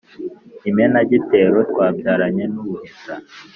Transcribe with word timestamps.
imenagitero 0.69 1.57
twabyaranye 1.71 2.45
n’ubuheta 2.53 3.13